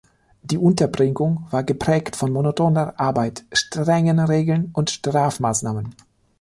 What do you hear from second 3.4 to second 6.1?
strengen Regeln und Strafmaßnahmen.